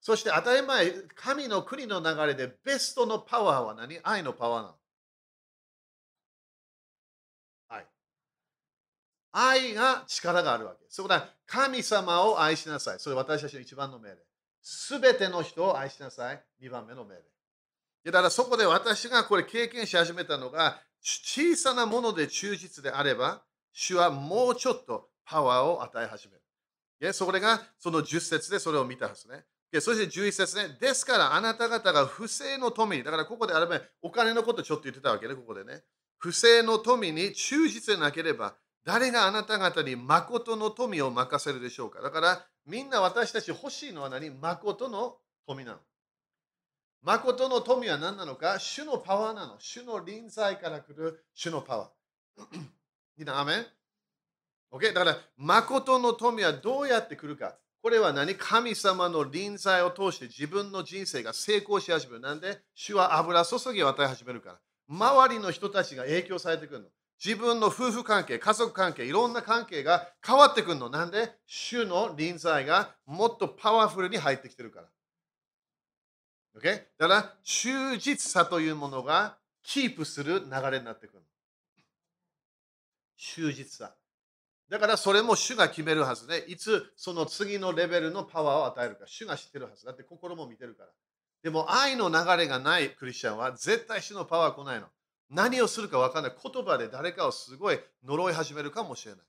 [0.00, 3.98] そして当たり前、神の国の流れでベストのパワーは何？
[4.02, 4.74] 愛のパワーなの。
[7.68, 7.86] 愛。
[9.32, 10.84] 愛が力があるわけ。
[10.90, 12.98] そこで神様を愛しなさい。
[12.98, 14.16] それ私たちの一番の命令。
[14.60, 16.42] すべての人を愛しなさい。
[16.60, 18.12] 二番目の命令。
[18.12, 23.42] だからそこで私がこれ経験し始めたのが、小さなもので忠実であれば、
[23.74, 27.12] 主はもうちょっとパワーを与え始める。
[27.12, 29.44] それがその10節でそれを見たはずね。
[29.80, 30.78] そして11節ね。
[30.80, 35.82] ですからあなた方が不正の富に、だからここであればお金のことちょっと言ってたわけね、ここでね。
[36.18, 42.00] 不正の富に忠実でなければ、誰があなた方に誠の富を任せるでしょうか。
[42.00, 44.30] だからみんな私たち欲しいのは何？
[44.30, 45.78] 誠の富なの。
[47.02, 48.58] 誠の富は何なのか？
[48.60, 49.56] 主のパワーなの。
[49.58, 52.44] 主の臨在から来る主のパワー。
[53.16, 53.66] みんな、アメン
[54.72, 54.92] ?OK?
[54.92, 57.56] だから、誠の富はどうやって来るか。
[57.82, 58.34] これは何？
[58.34, 62.20] 神様の臨在を通して自分の人生が成功し始める。
[62.20, 62.58] なんで？
[62.74, 64.58] 主は油注ぎを与え始めるから。
[64.88, 66.86] 周りの人たちが影響されてくるの。
[67.22, 70.88] 自分の夫婦関係、家族関係、いろんな関係が変わってくるの。
[70.88, 71.30] なんで？
[71.44, 74.86] 主の臨在がもっとパワフルに入ってきてるから。
[76.58, 76.84] OK?
[76.96, 81.22] だから、忠実さというものがキープする流れになってくる。
[83.16, 83.94] 忠実さ。
[84.68, 89.84] だからそれも主が決めるはずで、いつその次のレベルのパワーを与えるか、主が知ってるはず。
[89.84, 90.90] だって心も見てるから。
[91.42, 94.86] でも愛の流れがないクリスチャンは絶対主のパワー来ないの。
[95.30, 96.36] 何をするか分からない。
[96.42, 99.20] 言葉で誰かをすごい呪い始めるかもしれない。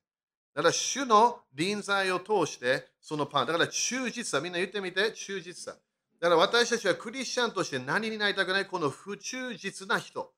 [0.56, 3.48] だから主の臨在を通してそのパワー。
[3.48, 4.42] だから忠実さ。
[4.42, 5.78] みんな言ってみて、忠実さ。
[6.22, 8.66] だから私たちはクリスチャンとして何になりたくない？
[8.66, 10.32] この不忠実な人。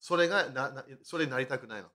[0.00, 1.88] それがなそれになりたくないの。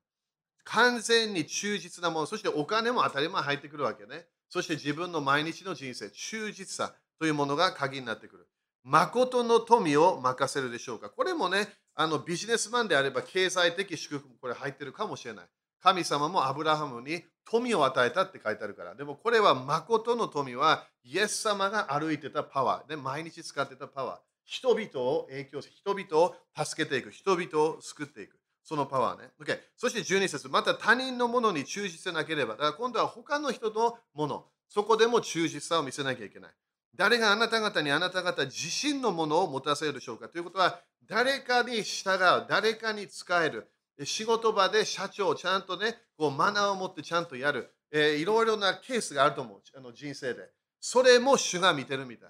[0.66, 4.26] 完全に忠実なもの、そしてお金も当たり前入ってくるわけね。
[4.50, 8.48] そして自分の毎日の人生、忠実さというものが鍵になってくる。
[8.84, 11.10] 誠の富を任せるでしょうか。
[11.10, 15.46] これもね、あのビジネスマンであれば経済的祝福もこれ入ってるかもしれない。
[15.82, 18.96] 神様もアブラハムに富を与えたって書いてあるから。
[18.96, 22.90] でもこれは誠の富はイエス様が歩いてたパワー。
[22.90, 24.20] で毎日使ってたパワー。
[24.46, 27.12] 人々を影響し、人々を助けていく。
[27.12, 28.38] 人々を救っていく。
[28.66, 29.30] そのパワーね。
[29.40, 36.52] Okay、そして12節また他人のものに忠実でなければ、だから今度は他の人のもの、そこでも忠実さを見せなきゃいけない。
[36.96, 43.70] 誰があなた方にあなた方自身のものを持たせるでしょうかということは、誰かに従う、誰かに使える。
[44.04, 47.72] 仕事場で社長を、ちゃんとね、こうマナーを持ってちゃんとやる。
[47.92, 50.50] えー、いろいろなケースがあると思う、あの人生で。
[50.80, 52.30] それも主が見てるみたい。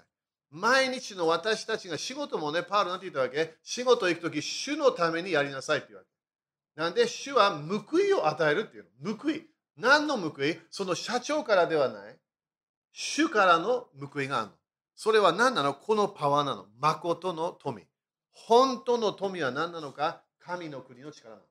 [0.50, 6.06] 毎日の私たちが仕事もね、パウロなんて言ったわけ仕事行くとき、主のためにやりなさいって言われ
[6.76, 9.16] なんで主は報いを与えるっていうの。
[9.16, 9.44] 報い。
[9.78, 10.58] 何の報い？
[10.70, 12.16] その社長からではない。
[12.92, 14.52] 主からの報いがあるの。
[14.94, 15.74] それは何なの？
[15.74, 16.66] このパワーなの。
[16.78, 17.82] 誠の富。
[18.32, 20.22] 本当の富は何なのか？
[20.38, 21.42] 神の国の力なの。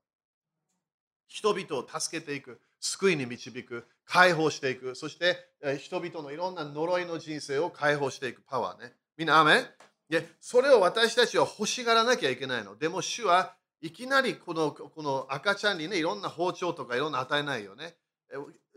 [1.28, 2.62] 人々を助けていく。
[2.80, 3.86] 救いに導く。
[4.06, 4.96] 解放していく。
[4.96, 5.38] そして
[5.80, 8.94] 人々のいろんな呪いの人生を解放していくパワーね。
[9.18, 9.64] みんな、アメ
[10.08, 12.78] で、それを私たちは欲しがらなきゃいけないの。
[12.78, 17.96] でも主はいきなりこのこの赤ちゃんにね、いろんな包丁とかいろんな与えないよね。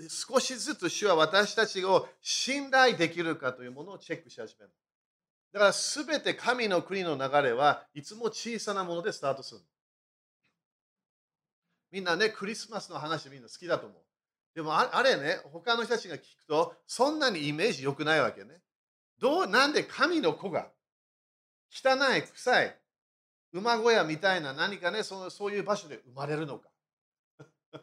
[0.09, 4.73] 少しずつ主は私たちを信頼できるかというものをチェックし始める。
[5.53, 9.61] だからすべて神の国の流れはいつも小さなものでスタートする。
[11.91, 13.99] みんなね、クリスマスの話みんな好きだと思う。
[14.55, 18.61] でもあれね、他の人たちが聞くとそんなにイメージ良くないわけね。
[19.19, 20.69] どうなんで神の子が
[21.71, 22.79] 汚い、臭い、
[23.53, 26.69] 馬小屋みたいな何かねその、そういう場所で生まれるのか。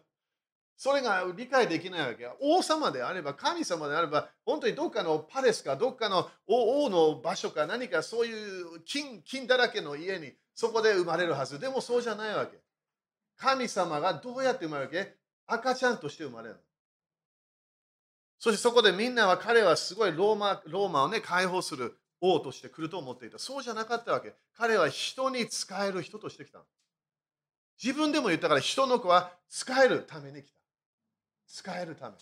[0.78, 2.30] それが理解できないわけ。
[2.40, 11.60] 王様であれば、神様であれば、本当にどっかのパレスか、どっかの王の場所か、何かそういう金金だらけの家に、そこで生まれるはず。
[11.60, 12.62] でもそうじゃないわけ。
[13.38, 15.18] 神様がどうやって生まれるわけ？
[15.48, 16.60] 赤ちゃんとして生まれる。
[18.38, 21.98] そしてそこでみんなは彼はすごいローマローマをね解放する
[22.34, 23.40] 王として来ると思っていた。
[23.40, 24.34] そうじゃなかったわけ。
[24.58, 26.60] 彼は人に使える人として来た。
[27.84, 30.60] 自分でも言ったから人の子は使えるために来た。
[31.48, 32.16] 使えるため。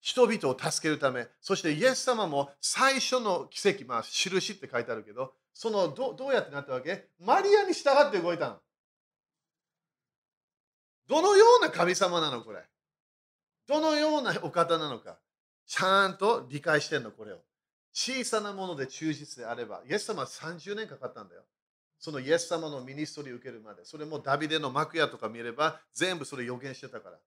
[0.00, 1.26] 人々を助けるため。
[1.40, 7.08] そしてイエス様も最初の奇跡、まあ印って書いてあるけど、そのどどうやってなったわけ？
[7.18, 8.56] マリアに従って動いたの。
[11.08, 12.60] どのような神様なのこれ？
[13.66, 15.16] どのようなお方なのか？
[15.66, 17.38] ちゃんと理解してんの、これを。
[17.98, 21.40] 小さなもので忠実であれば、イエス様は30年かかったんだよ。
[21.98, 23.86] そのイエス様のミニストリーを受けるまで。
[23.86, 27.18] それもダビデの幕屋とか見れば、全部それ予言してたから。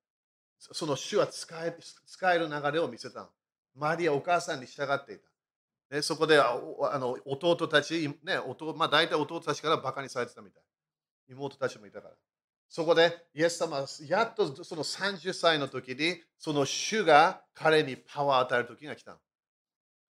[0.60, 3.30] その主は使え使える流れを見せたの。
[3.76, 5.96] マリア、お母さんに従っていた。
[5.96, 6.54] ね、そこであ
[7.00, 10.64] の弟たち、ね弟まあ、大体弟たちからバカにされてたみたい。
[11.30, 12.14] 妹たちもいたから。
[12.70, 19.18] そこで、イエス様はやっとその30歳の時に、その主が彼にパワーを与える時が来たの。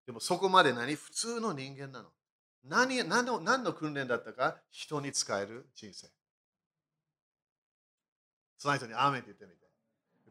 [0.08, 0.96] でもそこまで何？
[0.96, 2.06] 普通の人間なの。
[2.64, 4.58] 何何の何の訓練だったか？
[4.72, 6.08] 人に使える人生。
[8.58, 9.58] その人にアーメンって言ってみて。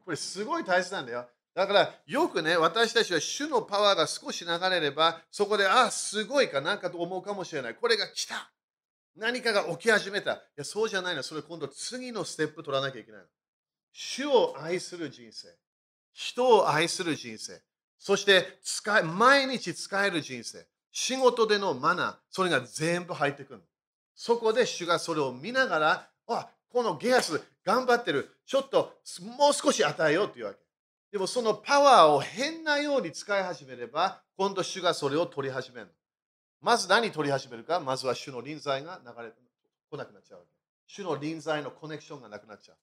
[0.05, 1.27] これすごい大切なんだよ。
[1.55, 7.75] だからよくね、私たちは主のパワーが少し流れれば、そこで、あ、すごいかなんかと思うかもしれない。
[7.75, 8.51] これが来た。
[9.17, 10.35] 何かが起き始めた。
[10.35, 11.23] いや、そうじゃないの。
[11.23, 13.27] それ今度次のステップ取らなきゃいけないの。
[13.93, 15.49] 主を愛する人生。
[16.12, 17.62] 人を愛する人生。
[17.99, 20.67] そして使え、毎日使える人生。
[20.93, 23.63] 仕事でのマナー、それが全部入ってくる。
[24.15, 28.31] そこで主がそれを見ながら、あ、このゲアス頑張ってる。
[28.47, 28.95] ちょっと
[29.39, 30.59] もう少し与えようというわけ。
[31.13, 35.89] でもそのパワーを変なように使い始めれば、今度主がそれを取り始める。
[36.61, 37.81] まず何取り始めるか？
[37.81, 39.37] まずは主の臨在が流れて
[39.91, 40.51] こなくなっちゃうわけ。
[40.87, 42.77] 主の臨在のコネクションがなくなっちゃう。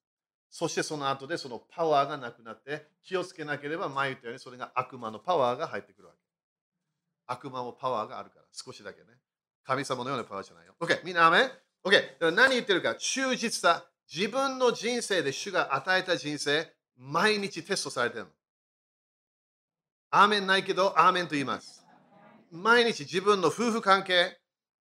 [0.54, 6.20] そしてその後でそのパワーがなくなって気をつけなければ前言ったようにそれが悪魔のパワーが入ってくるわけ。
[7.26, 9.08] 悪魔もパワーがあるから少しだけね。
[9.66, 10.76] 神様のようなパワーじゃないよ。
[10.80, 11.52] OK、みんなアメン
[11.84, 13.84] ?OK、何言ってるか忠実さ。
[14.14, 18.30] 自分の人生で主が与えた人生、毎日テストされてるの。
[20.12, 21.84] アーメンないけど、アーメンと言います。
[22.52, 24.38] 毎日自分の夫婦関係、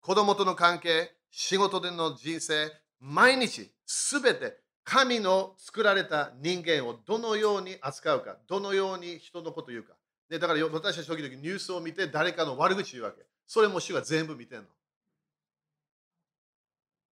[0.02, 9.94] 子供との関係、仕事での人生、毎日すべて神の作られた人間をどのように扱うか、どのように人のことを言うか。
[10.30, 13.24] でだから私たち時々ニュースを見て誰かの悪口言うわけ。
[13.48, 14.66] それも主は全部見てんの。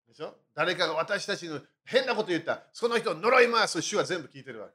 [0.07, 0.35] でしょ？
[0.53, 2.63] 誰かが私たちの変なこと言った。
[2.73, 4.73] その人を呪います主は全部聞いてるわけ。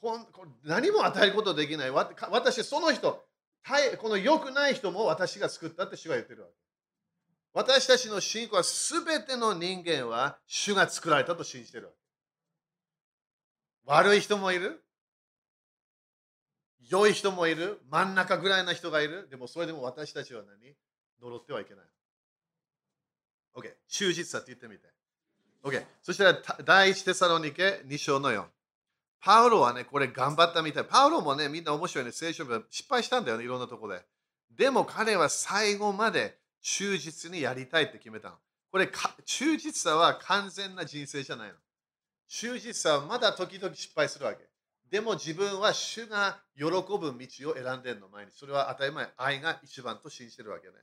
[0.00, 1.90] こんこ何も与えることできない。
[1.90, 3.24] 私、その人、
[3.98, 6.54] この良くない人も私が作ったって主が言ってるわけ。
[7.54, 11.90] 私たちの信仰は全ての人間は主が作られたと信じてる。
[13.84, 14.82] 悪い人もいる。
[16.88, 17.80] 良い人もいる。
[17.90, 19.28] 真ん中ぐらいな人がいる。
[19.30, 20.74] でもそれでも私たちは何？
[21.20, 21.84] 呪ってはいけない。
[23.54, 23.70] OK。
[23.88, 24.88] 忠実さって言ってみて。
[25.62, 25.84] OK。
[26.02, 28.44] そしたら第一テサロニケ2章の4。
[29.20, 30.84] パウロはね、これ頑張ったみたい。
[30.84, 34.04] パウロもね、みんな面白いね、聖書部失敗したんだよね、いろんなところで。
[34.50, 38.36] でも彼は最後まで忠実にやりたいって決めたの。
[38.70, 38.88] これ、
[39.24, 41.54] 忠実さは完全な人生じゃないの。
[42.28, 44.48] 忠実さはまだ時々失敗するわけ。
[44.88, 48.32] でも自分は主が喜ぶ道を選んでるの前に。
[48.32, 50.74] それは当たり前、愛が一番と信じてるわけね。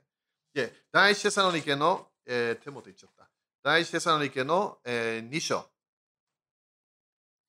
[0.52, 3.28] で、第一テサロニケの、えー、手元言っちゃった。
[3.62, 5.64] 第一テサロニケの、えー、2章。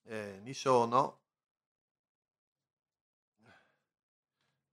[0.05, 1.15] えー、2章の、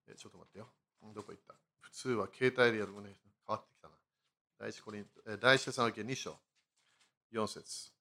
[0.07, 0.69] えー、ちょっと待ってよ。
[1.15, 1.55] どこ行った？
[1.81, 3.17] 普通は携帯でやるもね、
[4.61, 5.07] 第一コリン、
[5.41, 6.37] 第一テサロニケ2章、
[7.33, 7.93] 4節。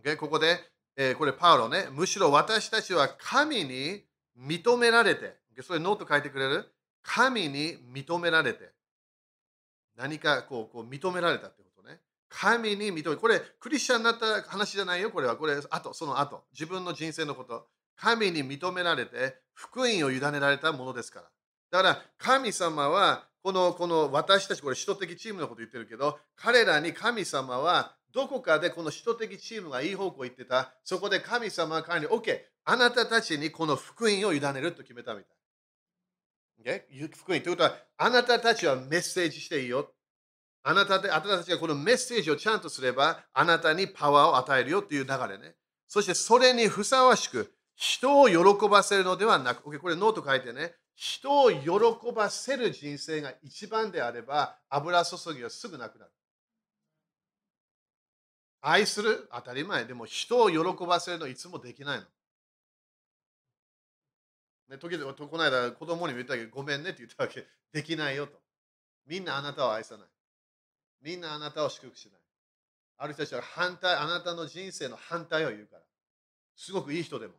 [0.00, 0.16] Okay?
[0.16, 0.60] ここで、
[0.96, 4.04] えー、これパウロね、むしろ私たちは神に
[4.38, 6.72] 認められて、それノート書いてくれる？
[7.02, 8.70] 神に認められて、
[9.96, 11.98] 何かこうこう認められたってことね。
[12.28, 15.36] 神に認め、これクリスチャンになった話じゃないよ、これは。
[15.36, 17.66] これ、あと、その後、自分の人生のこと。
[17.96, 21.82] 神に認められて、福音を委ねられたものですから。
[21.82, 35.22] だから、神様は、このこの私たち、これ、首都的チームのこと言ってるけど、彼らに神様は、どこかでこの首都的チームがいい方向行ってた、そこで神様は彼に、OK、あなたたちにこの福音を委ねると決めたみ
[36.64, 36.82] たい。
[36.90, 37.08] OK?
[37.16, 39.92] 福音ということは、あなたたちはメッセージしていいよ。
[40.64, 45.54] あなたあなたたちがこのメッセージをちゃんとすれば、あなたにパワーを与えるよという流れね。
[45.86, 51.70] そしてそれにふさわしく、人を喜ばせるのではなく、OK これノート書いてね、人を喜
[52.12, 56.10] ばせる人生が一番であれば、油注ぎはすぐなくなる。
[58.62, 59.28] 愛する？
[59.30, 59.84] 当たり前。
[59.84, 62.04] でも人を喜ばせるのいつもできないの。
[64.70, 67.46] ね、時々、この間子供にも言ったけど、ごめんねって言ったわけ。
[67.72, 68.32] できないよと。
[69.06, 70.06] みんなあなたを愛さない。
[71.02, 72.20] みんなあなたを祝福しない。
[72.96, 75.82] ある人たちは反対、あなたの人生の反対を言うから。
[76.56, 77.34] すごくいい人でも。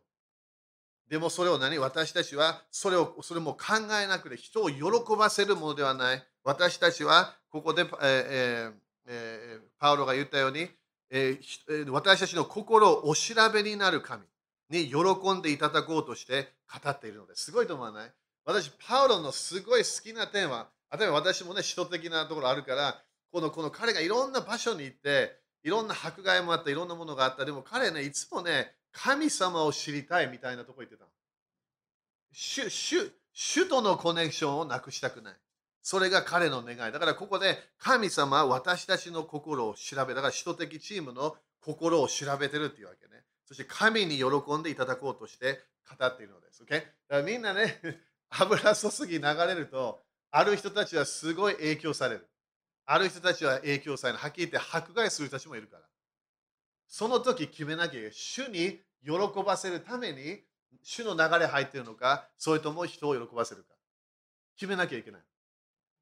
[1.08, 1.78] でもそれを何？
[1.78, 4.82] 私たちはそれをそれも考えなくて人を喜
[5.18, 6.22] ばせるものではない。
[6.44, 8.72] 私たちはここで、えー
[9.06, 10.68] えー、パウロが言ったように、
[11.10, 14.22] えー、私たちの心をお調べになる神
[14.70, 16.48] に喜んでいただこうとして
[16.82, 17.50] 語っているのです。
[17.52, 18.12] ごいと思わない？
[18.44, 20.68] 私、パウロのすごい好きな点は、
[20.98, 22.98] 例えば私もね、首都的なところあるから、
[23.30, 27.44] このこの彼がいろんな場所に行って、いろんな迫害もあった、いろんなものがあった。
[27.44, 31.04] でも彼ね、いつもね、神様を知りたいみたいなとこ言ってた。
[32.32, 35.36] 主主主とのコネクションをなくしたくない。
[35.82, 36.92] それが彼の願い。
[36.92, 43.22] だからここで神様は私たちの心を調べ、だから首都的チームの心を調べてるっていうわけね。
[43.46, 45.60] そして神に喜んでいただこうとして
[45.98, 46.62] 語っているのです。
[46.64, 46.80] Okay?
[46.80, 47.80] だからみんなね、
[48.28, 52.28] 油注ぎ流れると、ある人たちはすごい影響される。
[52.84, 54.18] ある人たちは影響される。
[54.18, 55.87] はっきり言って迫害する人たちもいるから。
[56.88, 58.12] その時決めなきゃいけない。
[58.12, 60.42] 主に喜ばせるために、
[60.82, 63.74] 主の流れ入っているのか、それとも人を喜ばせるか。
[64.56, 65.20] 決めなきゃいけない。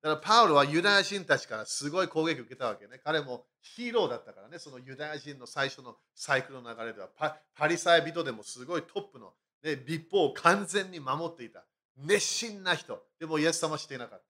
[0.03, 3.01] だからパウロはユダヤ人たちからすごい攻撃を受けたわけね。
[3.05, 9.33] 彼もヒーローだったからね、そのユダヤ人の最初のサイクルの流れではパ、パリサイ人でもすごいトップの、
[9.64, 11.64] ね、立法を完全に守っていた。
[11.96, 13.03] 熱心な人。
[13.18, 14.22] でもイエス様はしていなかっ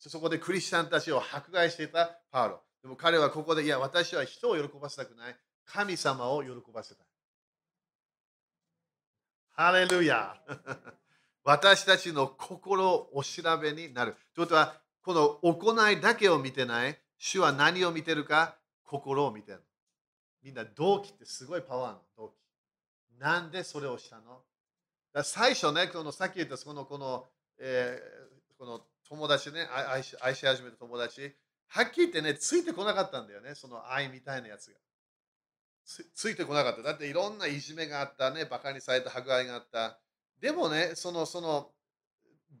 [0.00, 0.10] た。
[0.10, 2.62] そこでクリスチャンたちを迫害していたパウロ。
[2.82, 5.36] でも彼はここで、いや、私は人を喜ばせたくない。
[5.72, 7.06] 神様を喜ばせたい。
[9.50, 10.40] ハレルヤ
[11.44, 14.16] 私たちの心をお調べになる。
[14.34, 16.98] ということは、この行いだけを見てない。
[17.18, 19.62] 主は何を見てるか心を見てる。
[20.42, 22.34] みんな動機ってすごいパワーの動機。
[23.18, 24.44] なんでそれをしたの？
[25.24, 27.28] 最初ね、このさっき言ったこのこの、
[27.58, 31.34] えー、この友達ね愛し、愛し始めた友達、
[31.66, 34.78] はっきり言ってね、ついてこなかったんだよね、その愛みたいなやつが。
[36.14, 36.82] ついてこなかった。
[36.82, 39.98] だっていろんないじめがあったね、バカにされた迫害があった。
[40.38, 41.70] でもね、その、その、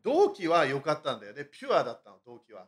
[0.02, 1.44] 動機は良かったんだよね。
[1.44, 2.66] ピュアだったの、動機は。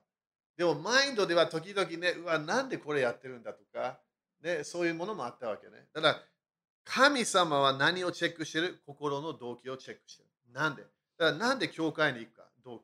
[0.56, 3.98] でも、マインドでは時々ね、うわ、なんでこれやってるんだとか、
[4.42, 5.88] ね、そういうものもあったわけね。
[5.94, 6.22] だから、
[6.84, 8.82] 神様は何をチェックしてる？
[8.86, 10.28] 心の動機をチェックしてる。
[10.52, 10.82] なんで？
[10.82, 12.82] だから、なんで教会に行くか、動機。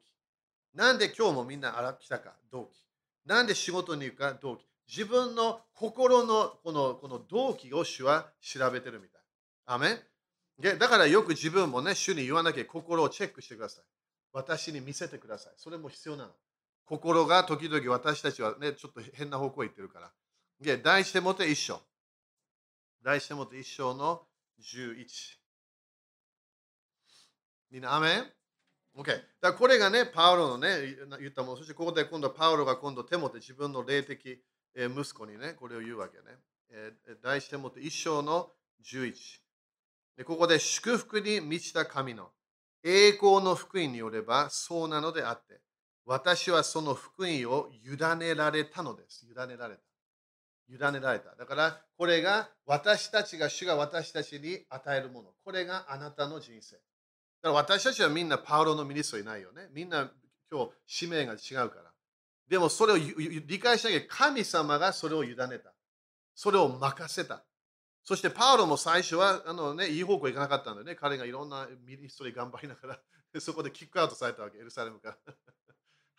[0.74, 2.84] なんで今日もみんな来たか、動機。
[3.24, 4.66] なんで仕事に行くか、動機。
[4.88, 9.22] 自分の心のこのこの動機を主は調べてるみたい。
[9.66, 9.98] アメ
[10.58, 13.84] だからよく自分もね、主に言わなきゃ心をチェックしてください。
[14.32, 15.52] 私に見せてください。
[15.56, 16.30] それも必要なの。
[16.86, 20.12] 心が時々私たちはね、ちょっと変な方向へ行ってるから。
[20.60, 21.80] で、大してもて一章。
[23.02, 24.22] 大してもて一章の
[24.60, 25.06] 11。
[27.72, 28.26] みんな、アメン
[28.96, 29.06] ?OK。
[29.06, 31.56] だからこれがね、パウロのね、言ったもの。
[31.56, 34.42] そしてここで今度パウロが今度手もて自分の霊的
[34.76, 36.38] 息子にね、これを言うわけね。
[37.22, 38.50] 大してもって一章の
[38.84, 39.12] 11。
[40.18, 42.30] でここで祝福に満ちた神の
[42.82, 45.60] 栄光の福音によればそうなのであって、
[46.04, 49.26] 私はその福音を委ねられたのです。
[49.26, 49.82] 委ねられた。
[50.68, 51.34] 委ねられた。
[51.34, 55.30] だから、これが私たちが、主が私たちに与えるもの。
[55.44, 56.76] これがあなたの人生。
[56.76, 59.68] だから私たちはみんなパウロのミニストいないよね。
[59.72, 60.10] みんな
[60.50, 61.95] 今日使命が違うから。
[62.48, 65.72] でもそれを理解しなきゃ神様がそれを委ねた。
[66.34, 67.44] それを任せた。
[68.04, 70.94] そしてパウロも最初はあの、ね、いい方向行かなかったんだよね。
[70.94, 73.00] 彼がいろんなミニストリー頑張りながら
[73.40, 75.34] そこでキックアウトされたわけ、エルサレムから。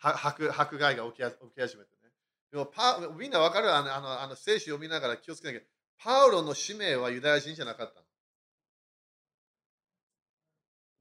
[0.00, 2.12] 迫害が起き起き始めてね。
[2.52, 3.74] でもパみんなわかる？
[3.74, 5.66] あのあのあの聖書読みながら気をつけなきゃ。
[5.96, 8.00] パウロの使命はユダヤ人じゃなかった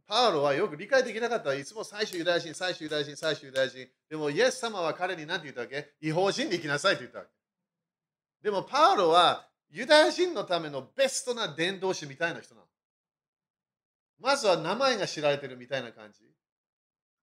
[0.07, 1.53] パウロはよく理解できなかった。
[1.53, 3.87] いつも最初ユダヤ人、最初ユダヤ人、最初ユダヤ人。
[4.09, 5.93] でも、イエス様は彼に何て言ったわけ？
[6.01, 7.31] 違法人に行きなさいと言ったわけ。
[8.41, 12.67] でも、パウロはユダヤ人のためのベストな伝道師みたいな人なの。
[14.19, 16.19] まずは名前が知られてるみたいな感じ。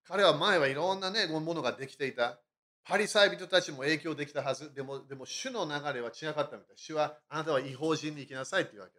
[0.06, 2.38] 彼は前はいろんなね、ものができていた。
[2.86, 4.74] パリサイ人たちも影響できたはず。
[4.74, 6.76] でも、でも主の流れは違かったみたい。
[6.76, 8.92] 主はあなたは違法人に行きなさいっていうわけ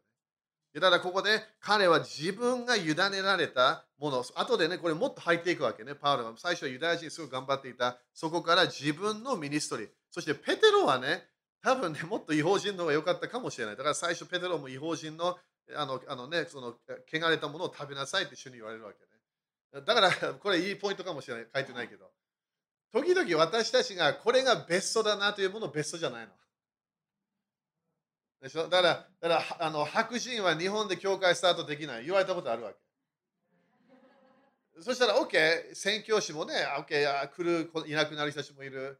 [0.76, 0.82] ね。
[0.82, 5.96] だここで彼は自分が委ねられたもの、後でね、これもっと入っていくわけね。
[5.96, 7.98] パウロは最初はユダヤ人すごく頑張っていた。
[8.14, 9.90] そこから自分のミニストリー。
[10.12, 11.28] そしてペテロはね、
[11.62, 13.76] 多分ね、もっと違法人の方が良かったかもしれない。
[13.76, 15.38] だから最初ペテロも違法人の
[15.76, 16.76] あのあのね、その
[17.12, 19.84] 汚れたものを食べなさいって主に言われるわけね。
[19.84, 21.48] だからこれいいポイントかもしれない。
[21.54, 22.12] 書いてないけど。
[22.92, 26.32] 時々私たちがこれがベストだなというものベストじゃないの。
[28.42, 28.68] でしょ？
[28.70, 32.78] だから、だからあの白人は日本で教会スタートできない言われたことあるわけ。
[34.82, 39.00] そしたら OK、宣教師もね、OK、来る、いなくなる人たちもいる、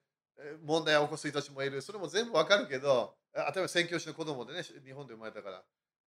[0.64, 5.62] 問題を起こす人たちもいる、それも全部わかるけど、例えば宣教師の子供でね、日本で生まれたから。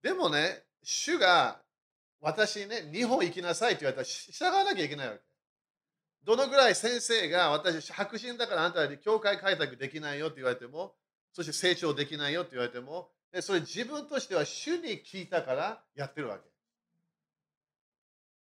[0.02, 1.60] でもね、主が
[2.20, 5.20] 私にね、日本行きなさいって言われたら従わなきゃいけないわけ。
[6.22, 10.94] どのぐらい先生が私、白人だからあんたに教会開拓できないよって言われても、
[11.32, 13.10] そして成長できないよって言われても、
[13.42, 16.42] それ自分としては主に聞いたからやってるわけ。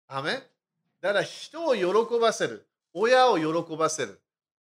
[0.08, 0.42] アメ
[1.00, 4.20] だから人を喜ばせる、親を喜ばせる、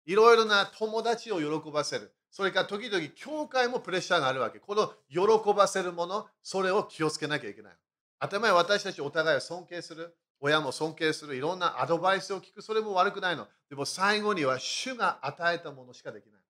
[0.06, 4.58] いろいろな友達を喜ばせる、それから時々教会もプレッシャーがあるわけ。
[4.58, 7.72] この喜ばせるもの、それを気をつけなきゃいけない。
[8.20, 13.46] 当たり前私たちお互いを尊敬する、親も尊敬する、いろんなアドバイスを聞く、それも悪くないの。
[13.68, 16.43] でも最後には主が与えたものしかできない。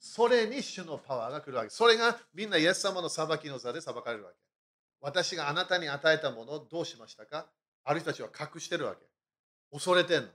[0.00, 1.70] それに主のパワーが来るわけ。
[1.70, 4.36] それがみんなイエス様の裁きの座で裁かれるわけ。
[5.00, 7.46] 私があなたに与えたものをどうしましたか？
[7.84, 9.06] ある人たちは隠してるわけ。
[9.70, 10.28] 恐れてんの。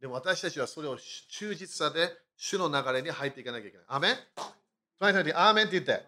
[0.00, 0.98] でも私たちはそれを
[1.30, 3.86] 忠実さで主の流れに入っていかなきゃいけない。
[3.88, 4.16] アメン？
[4.98, 6.06] 隣にアーメンって言って。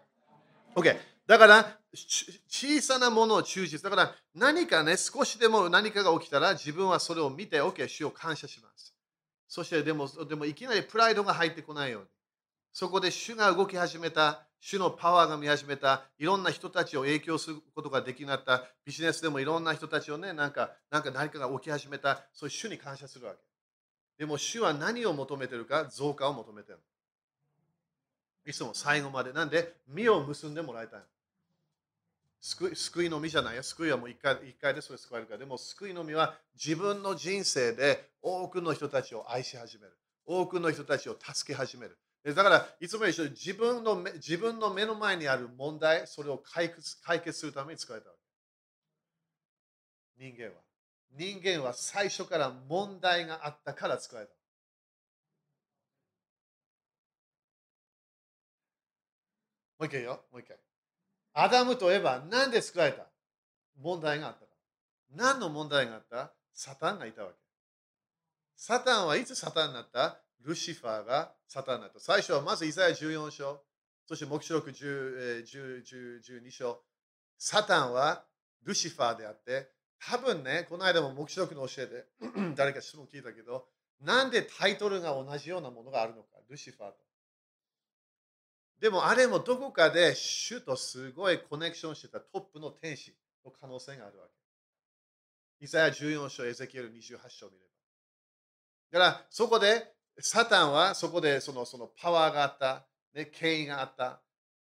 [0.75, 0.97] OK。
[1.27, 3.83] だから、小さなものを忠実。
[3.83, 8.95] だから、何かね、少しでも何かが起きたら、自分はそれを見て、OK、主を感謝します。
[9.49, 12.09] そして、でも、でもいきなりプライドが入ってこないように。
[12.79, 23.39] そこで主が動き始めた、主のパワーが見始めた、いろんな人たちを影響することができなった、ビジネスでもいろんな人たちをね、なんか、なんか何かが起き始めた、そういう主に感謝するわけ。
[24.19, 26.79] でも主は何を求めてるか増加を求めてる。
[28.45, 29.33] いつも最後まで。
[29.33, 31.01] なんで、身を結んでもらいたい。
[32.43, 33.63] 救い救いの実じゃないよ。
[33.63, 35.39] 救いはもう一回一回でそれ救われるから。
[35.39, 39.97] でも救いの実は自分の人生で多くの人たちを愛し始める。
[40.27, 41.97] 多くの人たちを助け始める。
[42.35, 48.17] だから、いつも一緒に自分の自分の目の前にある問題、それを解決解決するために使われたわ
[50.19, 50.25] け。
[50.27, 50.63] 人間は。
[51.13, 54.33] 人間は最初から問題があったから作られた。
[59.79, 60.57] もう一回よ、もう一回。
[61.35, 63.07] アダムとエヴァ、なんで作られた？
[63.81, 64.47] 問題があったか。
[65.15, 66.33] 何の問題があった？
[66.53, 67.37] サタンがいたわけ。
[68.57, 70.19] サタンはいつサタンになった？
[70.43, 72.01] ルシファーがサタンになった。
[72.01, 73.61] 最初はまずイザヤ14章、
[74.07, 76.81] そして黙示録12章。
[77.39, 78.25] サタンは
[78.65, 82.05] ルシファーであって、多分ね、この間も黙示録の教えで
[82.55, 83.67] 誰か質問聞いたけど、
[84.01, 86.97] なんでタイトルが同じようなものがあるのか、ルシファーと。
[88.81, 93.15] でもあれもどこかで主とすごいコネクションしてたトップの天使
[93.45, 95.65] の可能性があるわけ。
[95.65, 97.65] イザヤ14章、エゼキエル28章を見れ
[98.93, 99.01] ば。
[99.01, 104.21] だからそこでサタンはそこでそのそのパワーがあった、ね、権威があった。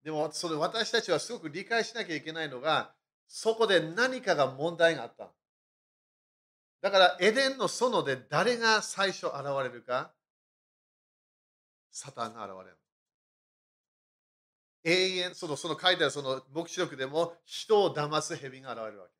[0.04, 2.92] でもそれ私たちはすごく理解しなきゃいけないのが、
[3.26, 5.30] そこで何かが問題があった。
[6.80, 10.12] だからエデンの園で誰が最初現れるか
[11.90, 12.76] サタンが現れる。
[14.84, 19.12] 永遠、そのその書いてあるその黙示録でも人を騙す蛇が現れるわけ。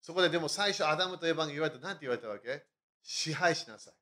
[0.00, 2.64] そこででも最初アダムとエヴァンが言われた何て言われたわけ？
[3.02, 3.94] 支配しなさい。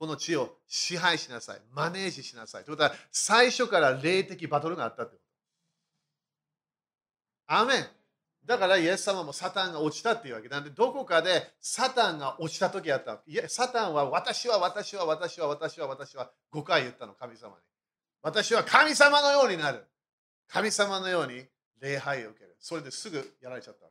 [0.00, 1.60] この地を支配しなさい。
[1.74, 2.64] マネージしなさい。
[2.64, 5.22] ということは最初から霊的バトルがあったってこ
[7.46, 7.54] と。
[7.54, 7.86] アメン。
[8.46, 17.54] だからイエス様もサタンが落ちたっていうわけなんでどこかでサタンが落ちた時あったいやサタンは私は私は私は私は私は5回言ったの神様に
[18.22, 19.84] 私は神様のようになる
[20.48, 21.44] 神様のように
[21.80, 23.90] 礼拝を受けるそれですぐやられちゃったわ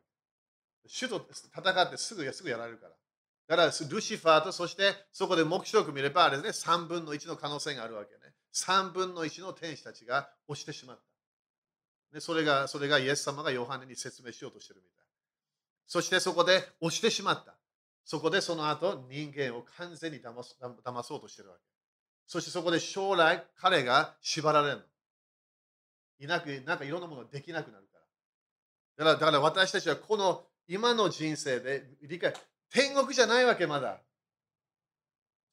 [0.84, 1.24] け主と
[1.56, 2.94] 戦ってすぐすぐやられるから
[3.50, 11.04] だからルシファーとそしてそこで目視録見ればあれですね3分の1の可能性があるわけね3分の1の天使たちが落ちてしまった
[12.14, 15.06] でそれが、それがイエス様がヨハネに説明しようとしてるみたい。
[15.86, 17.56] そしてそこで押してしまった。
[18.04, 21.62] そこでその後人間を完全に騙す騙そうとしてるわけ。
[22.26, 24.82] そしてそこで将来彼が縛られるの。
[26.20, 28.00] いなく、なんかいろんなものができなくなるか
[28.98, 29.06] ら。
[29.06, 32.34] だからだから私たちはこの今の人生で理解、
[32.72, 34.02] 天国じゃないわけまだ。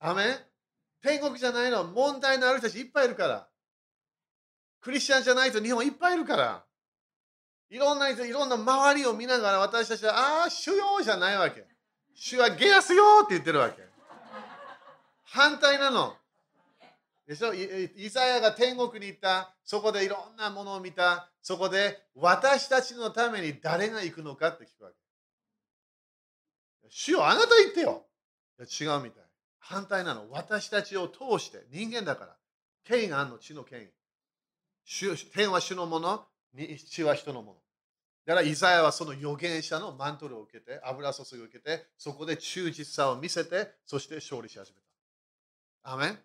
[0.01, 0.37] アメン？
[1.03, 1.85] 天国じゃないの。
[1.85, 3.49] 問題のある人たちいっぱいいるから。
[4.81, 6.65] クリスチャンじゃないと日本いっぱいいるから。
[7.71, 11.67] いろんな人、いろんな周りを見ながら私たちは、ああ、主よじゃないわけ。
[12.15, 13.83] 主はゲアスよって言ってるわけ。
[15.25, 16.15] 反対なの。
[17.27, 17.53] でしょ？
[17.53, 24.97] イザヤが天国に行った、そこでいろんなものを見た、そこで私たちのために誰が行くのかって聞くわけ。
[26.91, 28.07] 主よあなた言ってよ。
[28.59, 29.25] 違うみたい。
[29.59, 30.31] 反対なの。
[30.31, 32.37] 私たちを通して、人間だから。
[32.85, 33.89] 権威があるの、地の権威。
[35.35, 36.25] 天は主のもの、
[36.89, 37.59] 地は人のもの。
[38.27, 44.79] だからイザヤはその預言者のマントルを受けて、油注ぎを受けて、そこで忠実さを見せて、そして勝利し始め
[45.83, 45.93] た。
[45.93, 46.19] アメン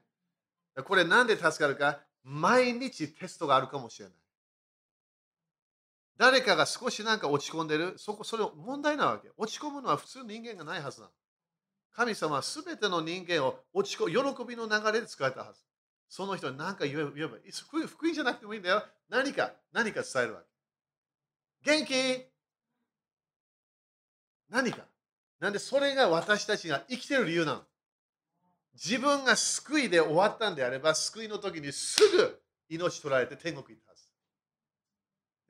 [0.83, 4.20] これなんで助かるか毎日テストがあるかもしれない。
[6.21, 9.31] 誰かが少しなんか落ち込んでる、そこ、それ問題なわけ。
[9.37, 11.11] 落ち込むのは普通人間がないはずなの。
[11.93, 15.61] 神様はすべての人間を落ち込喜びの流れで使えたはず。
[16.09, 17.37] その人に何か言えば言えば
[17.87, 18.83] 福音じゃなくてもいいんだよ。
[19.09, 20.41] 何か、何か伝えるわ
[21.65, 21.71] け。
[21.71, 22.27] 元気？
[24.51, 24.83] 何か。
[25.39, 27.61] なんでそれが私たちが生きてる理由なの？
[28.75, 34.10] 自分が救いで終わったんであれば、救いの時にすぐ命取られて天国行ったはず。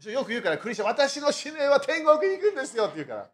[0.10, 3.30] よく言うから、クリスチャン、私の使命は天国に行くんですよって言うから。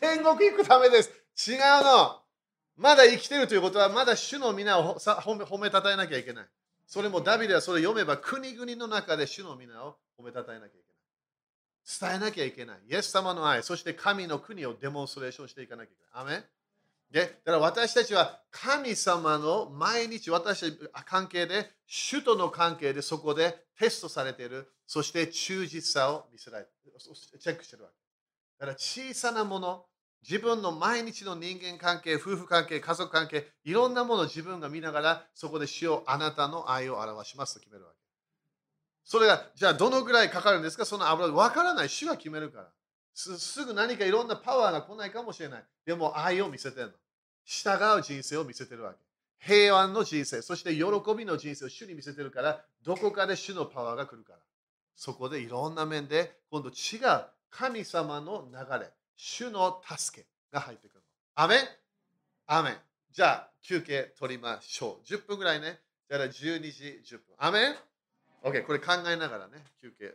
[0.00, 1.10] 天国行くためです。
[1.48, 2.20] 違うの。
[2.76, 6.46] まだ生きてるということは、まだ主の皆を褒めたたえなきゃいけない。
[6.86, 12.10] それもダビデはそれを読めば、国々の中で主の皆を褒めたたえなきゃいけない。
[12.10, 12.78] 伝えなきゃいけない。
[12.88, 16.24] イエス様の愛、そして神の国をデモンストレーションしていかなきゃいけない。
[16.24, 16.44] アメ
[17.10, 26.66] でだから私たちは神様の毎日私たち関係で主との関係でそこでテストされているそして忠実さを見せられ
[27.38, 27.94] チェックしてるわけ
[28.58, 29.84] だから小さなもの
[30.28, 37.96] 自分の毎日の人間関係夫婦関係家族関係いろんなものを自分が見ながらそこで主をあなたの愛を表しますと決めるわけ
[39.04, 40.84] それがじゃあどのぐらいかかるんですか？
[40.84, 42.66] その油分からない主が決めるから
[43.14, 45.64] すぐ何かいろんなパワーが来ないかもしれない。
[45.86, 46.92] でも愛を見せてるの。
[47.44, 48.98] 従う人生を見せてるわけ。
[49.38, 50.82] 平安の人生、そして喜
[51.16, 54.38] びの人生を主に見せてるから、どこかで主のパワーが来るから。
[55.00, 61.00] そこでいろんな面で、今度違う神様の流れ、主の助けが入ってくる。
[61.36, 61.58] アメン
[62.46, 62.74] アメン。
[63.10, 65.06] じゃあ、休憩取りましょう。
[65.06, 65.80] 10分ぐらいね。
[66.06, 66.30] じゃあ12
[66.70, 67.22] 時10分。
[67.38, 67.76] アメン
[68.42, 70.12] ?OK、これ考えながらね、休憩。